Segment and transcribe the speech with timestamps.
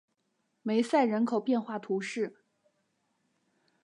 [0.63, 2.35] 梅塞人口变化图示